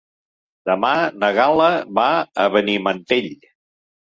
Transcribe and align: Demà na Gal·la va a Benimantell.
Demà 0.69 0.93
na 1.23 1.29
Gal·la 1.39 1.67
va 1.99 2.07
a 2.45 2.47
Benimantell. 2.57 3.31